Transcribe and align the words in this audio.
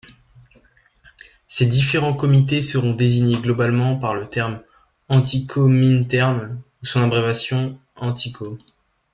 Ces 1.47 1.67
différents 1.67 2.15
comités 2.15 2.63
seront 2.63 2.95
désignés 2.95 3.37
globalement 3.37 3.99
par 3.99 4.15
le 4.15 4.27
terme 4.27 4.59
Antikomintern 5.09 6.59
ou 6.81 6.85
son 6.87 7.03
abréviation 7.03 7.77
Antiko. 7.97 8.57